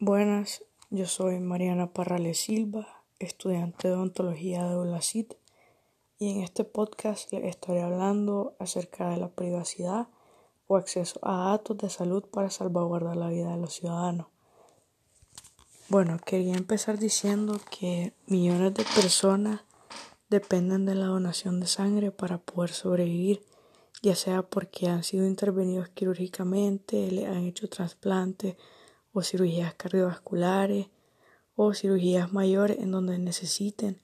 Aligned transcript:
Buenas, 0.00 0.62
yo 0.90 1.06
soy 1.06 1.40
Mariana 1.40 1.92
Parrales 1.92 2.38
Silva, 2.38 2.86
estudiante 3.18 3.88
de 3.88 3.94
odontología 3.94 4.62
de 4.68 4.76
ULACIT, 4.76 5.34
y 6.20 6.30
en 6.30 6.42
este 6.44 6.62
podcast 6.62 7.32
les 7.32 7.46
estaré 7.46 7.82
hablando 7.82 8.54
acerca 8.60 9.08
de 9.08 9.16
la 9.16 9.26
privacidad 9.26 10.06
o 10.68 10.76
acceso 10.76 11.18
a 11.22 11.50
datos 11.50 11.78
de 11.78 11.90
salud 11.90 12.22
para 12.22 12.48
salvaguardar 12.48 13.16
la 13.16 13.28
vida 13.28 13.50
de 13.50 13.56
los 13.60 13.74
ciudadanos. 13.74 14.28
Bueno, 15.88 16.20
quería 16.24 16.54
empezar 16.54 17.00
diciendo 17.00 17.60
que 17.68 18.12
millones 18.28 18.74
de 18.74 18.84
personas 18.84 19.62
dependen 20.30 20.86
de 20.86 20.94
la 20.94 21.06
donación 21.06 21.58
de 21.58 21.66
sangre 21.66 22.12
para 22.12 22.38
poder 22.38 22.70
sobrevivir, 22.70 23.44
ya 24.00 24.14
sea 24.14 24.42
porque 24.42 24.86
han 24.86 25.02
sido 25.02 25.26
intervenidos 25.26 25.88
quirúrgicamente, 25.88 27.10
le 27.10 27.26
han 27.26 27.46
hecho 27.46 27.68
trasplantes, 27.68 28.54
o 29.18 29.22
cirugías 29.22 29.74
cardiovasculares 29.74 30.86
o 31.56 31.74
cirugías 31.74 32.32
mayores 32.32 32.78
en 32.78 32.92
donde 32.92 33.18
necesiten 33.18 34.00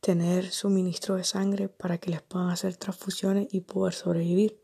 tener 0.00 0.50
suministro 0.50 1.16
de 1.16 1.24
sangre 1.24 1.68
para 1.68 1.98
que 1.98 2.10
les 2.10 2.22
puedan 2.22 2.50
hacer 2.50 2.76
transfusiones 2.76 3.48
y 3.52 3.62
poder 3.62 3.94
sobrevivir. 3.94 4.60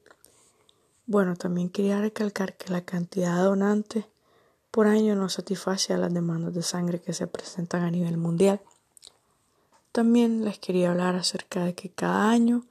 Bueno, 1.07 1.35
también 1.35 1.71
quería 1.71 2.01
recalcar 2.01 2.57
que 2.57 2.73
la 2.73 2.83
cantidad 2.83 3.37
de 3.37 3.43
donantes 3.43 4.05
por 4.71 4.87
año 4.87 5.17
no 5.17 5.29
satisface 5.29 5.93
a 5.93 5.99
las 5.99 6.15
demandas 6.15 6.55
de 6.55 6.63
sangre 6.63 7.01
que 7.01 7.13
se 7.13 7.27
presentan 7.27 7.83
a 7.83 7.91
nivel 7.91 8.17
mundial. 8.17 8.61
También 9.91 10.45
les 10.45 10.61
quería 10.61 10.93
hablar 10.93 11.17
acerca 11.17 11.65
de 11.65 11.75
que 11.75 11.91
cada 11.91 12.31
año 12.31 12.65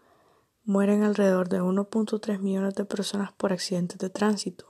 mueren 0.63 1.03
alrededor 1.03 1.49
de 1.49 1.61
1.3 1.61 2.39
millones 2.39 2.75
de 2.75 2.85
personas 2.85 3.33
por 3.33 3.51
accidentes 3.51 3.97
de 3.97 4.09
tránsito 4.09 4.68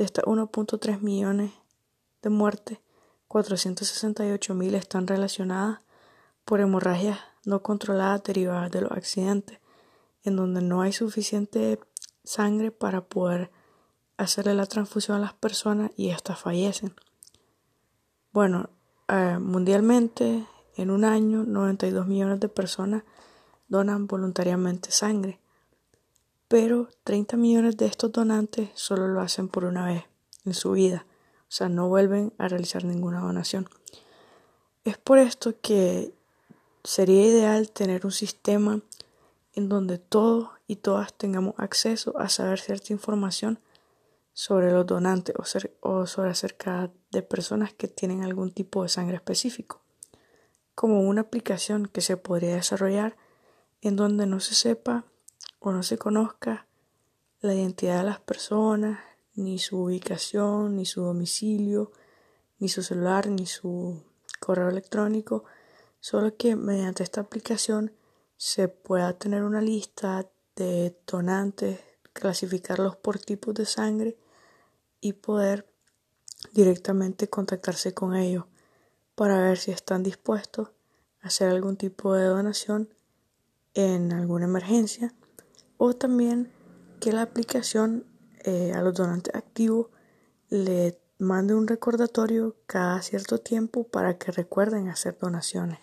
de 0.00 0.06
estas 0.06 0.24
1.3 0.24 1.02
millones 1.02 1.52
de 2.22 2.30
muertes, 2.30 2.78
468 3.28 4.54
mil 4.54 4.74
están 4.74 5.06
relacionadas 5.06 5.80
por 6.46 6.60
hemorragias 6.60 7.18
no 7.44 7.62
controladas 7.62 8.22
derivadas 8.22 8.70
de 8.70 8.80
los 8.80 8.92
accidentes, 8.92 9.58
en 10.24 10.36
donde 10.36 10.62
no 10.62 10.80
hay 10.80 10.94
suficiente 10.94 11.78
sangre 12.24 12.70
para 12.70 13.02
poder 13.02 13.50
hacerle 14.16 14.54
la 14.54 14.64
transfusión 14.64 15.18
a 15.18 15.20
las 15.20 15.34
personas 15.34 15.90
y 15.98 16.08
éstas 16.08 16.38
fallecen. 16.38 16.94
Bueno, 18.32 18.70
eh, 19.06 19.36
mundialmente 19.38 20.46
en 20.76 20.90
un 20.90 21.04
año 21.04 21.44
92 21.44 22.06
millones 22.06 22.40
de 22.40 22.48
personas 22.48 23.02
donan 23.68 24.06
voluntariamente 24.06 24.92
sangre 24.92 25.40
pero 26.50 26.88
30 27.04 27.36
millones 27.36 27.76
de 27.76 27.86
estos 27.86 28.10
donantes 28.10 28.70
solo 28.74 29.06
lo 29.06 29.20
hacen 29.20 29.46
por 29.46 29.64
una 29.64 29.86
vez 29.86 30.06
en 30.44 30.52
su 30.52 30.72
vida, 30.72 31.06
o 31.42 31.52
sea, 31.52 31.68
no 31.68 31.88
vuelven 31.88 32.32
a 32.38 32.48
realizar 32.48 32.84
ninguna 32.84 33.20
donación. 33.20 33.68
Es 34.82 34.98
por 34.98 35.18
esto 35.18 35.54
que 35.62 36.12
sería 36.82 37.24
ideal 37.24 37.70
tener 37.70 38.04
un 38.04 38.10
sistema 38.10 38.80
en 39.52 39.68
donde 39.68 39.98
todos 39.98 40.48
y 40.66 40.74
todas 40.74 41.14
tengamos 41.14 41.54
acceso 41.56 42.18
a 42.18 42.28
saber 42.28 42.58
cierta 42.58 42.92
información 42.92 43.60
sobre 44.32 44.72
los 44.72 44.84
donantes 44.84 45.36
o, 45.36 45.44
o 45.88 46.06
sobre 46.08 46.30
acerca 46.30 46.90
de 47.12 47.22
personas 47.22 47.74
que 47.74 47.86
tienen 47.86 48.24
algún 48.24 48.50
tipo 48.50 48.82
de 48.82 48.88
sangre 48.88 49.14
específico, 49.14 49.82
como 50.74 51.00
una 51.02 51.20
aplicación 51.20 51.86
que 51.86 52.00
se 52.00 52.16
podría 52.16 52.56
desarrollar 52.56 53.16
en 53.82 53.94
donde 53.94 54.26
no 54.26 54.40
se 54.40 54.56
sepa 54.56 55.04
o 55.60 55.72
no 55.72 55.82
se 55.82 55.98
conozca 55.98 56.66
la 57.40 57.54
identidad 57.54 57.98
de 57.98 58.04
las 58.04 58.20
personas, 58.20 58.98
ni 59.34 59.58
su 59.58 59.84
ubicación, 59.84 60.76
ni 60.76 60.84
su 60.84 61.02
domicilio, 61.02 61.92
ni 62.58 62.68
su 62.68 62.82
celular, 62.82 63.28
ni 63.28 63.46
su 63.46 64.02
correo 64.40 64.68
electrónico, 64.68 65.44
solo 66.00 66.36
que 66.36 66.56
mediante 66.56 67.02
esta 67.02 67.20
aplicación 67.20 67.92
se 68.36 68.68
pueda 68.68 69.12
tener 69.18 69.42
una 69.42 69.60
lista 69.60 70.26
de 70.56 70.98
donantes, 71.06 71.80
clasificarlos 72.12 72.96
por 72.96 73.18
tipos 73.18 73.54
de 73.54 73.66
sangre 73.66 74.16
y 75.00 75.12
poder 75.12 75.66
directamente 76.52 77.28
contactarse 77.28 77.94
con 77.94 78.16
ellos 78.16 78.44
para 79.14 79.38
ver 79.40 79.58
si 79.58 79.70
están 79.70 80.02
dispuestos 80.02 80.70
a 81.22 81.28
hacer 81.28 81.50
algún 81.50 81.76
tipo 81.76 82.14
de 82.14 82.24
donación 82.24 82.94
en 83.74 84.12
alguna 84.12 84.46
emergencia 84.46 85.14
o 85.82 85.94
también 85.94 86.52
que 87.00 87.10
la 87.10 87.22
aplicación 87.22 88.04
eh, 88.44 88.72
a 88.74 88.82
los 88.82 88.92
donantes 88.92 89.34
activos 89.34 89.86
le 90.50 91.00
mande 91.18 91.54
un 91.54 91.66
recordatorio 91.66 92.54
cada 92.66 93.00
cierto 93.00 93.38
tiempo 93.38 93.84
para 93.84 94.18
que 94.18 94.30
recuerden 94.30 94.90
hacer 94.90 95.16
donaciones. 95.18 95.78